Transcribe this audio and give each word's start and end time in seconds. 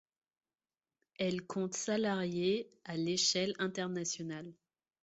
Elle 1.19 1.45
compte 1.45 1.75
salariés 1.75 2.71
à 2.85 2.97
l'échelle 2.97 3.53
internationale. 3.59 4.51